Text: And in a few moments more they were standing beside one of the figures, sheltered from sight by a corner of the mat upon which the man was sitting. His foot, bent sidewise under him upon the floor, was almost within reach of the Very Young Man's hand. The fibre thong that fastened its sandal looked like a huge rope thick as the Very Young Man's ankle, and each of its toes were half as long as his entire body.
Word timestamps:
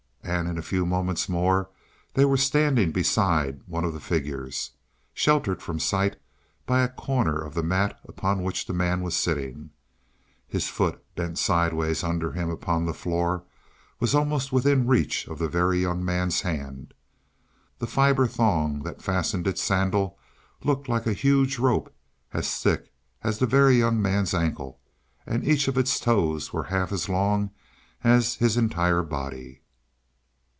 And 0.23 0.47
in 0.47 0.57
a 0.57 0.61
few 0.61 0.85
moments 0.85 1.27
more 1.27 1.69
they 2.13 2.23
were 2.25 2.37
standing 2.37 2.91
beside 2.93 3.61
one 3.67 3.83
of 3.83 3.91
the 3.91 3.99
figures, 3.99 4.71
sheltered 5.13 5.61
from 5.61 5.77
sight 5.77 6.15
by 6.65 6.81
a 6.83 6.87
corner 6.89 7.37
of 7.39 7.53
the 7.53 7.61
mat 7.61 7.99
upon 8.07 8.41
which 8.41 8.65
the 8.65 8.73
man 8.73 9.01
was 9.01 9.13
sitting. 9.15 9.71
His 10.47 10.69
foot, 10.69 11.03
bent 11.15 11.37
sidewise 11.37 12.01
under 12.03 12.31
him 12.31 12.49
upon 12.49 12.85
the 12.85 12.93
floor, 12.93 13.43
was 13.99 14.15
almost 14.15 14.53
within 14.53 14.87
reach 14.87 15.27
of 15.27 15.37
the 15.37 15.49
Very 15.49 15.81
Young 15.81 16.03
Man's 16.05 16.41
hand. 16.41 16.93
The 17.79 17.87
fibre 17.87 18.25
thong 18.25 18.83
that 18.83 19.01
fastened 19.01 19.47
its 19.47 19.61
sandal 19.61 20.17
looked 20.63 20.87
like 20.87 21.05
a 21.07 21.13
huge 21.13 21.59
rope 21.59 21.93
thick 22.31 22.93
as 23.21 23.39
the 23.39 23.47
Very 23.47 23.77
Young 23.79 24.01
Man's 24.01 24.33
ankle, 24.33 24.79
and 25.25 25.43
each 25.45 25.67
of 25.67 25.77
its 25.77 25.99
toes 25.99 26.53
were 26.53 26.65
half 26.65 26.91
as 26.93 27.09
long 27.09 27.51
as 28.03 28.35
his 28.35 28.55
entire 28.55 29.03
body. 29.03 29.57